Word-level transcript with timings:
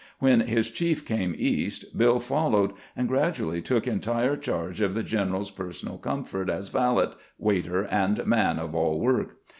When 0.17 0.39
his 0.39 0.71
chief 0.71 1.05
came 1.05 1.35
East, 1.37 1.95
Bill 1.95 2.19
followed, 2.19 2.73
and 2.95 3.07
gradually 3.07 3.61
took 3.61 3.85
entire 3.85 4.35
charge 4.35 4.81
of 4.81 4.95
the 4.95 5.03
general's 5.03 5.51
personal 5.51 5.99
comfort 5.99 6.49
as 6.49 6.69
valet, 6.69 7.11
waiter, 7.37 7.83
and 7.83 8.25
man 8.25 8.57
of 8.57 8.73
all 8.73 8.99
work. 8.99 9.37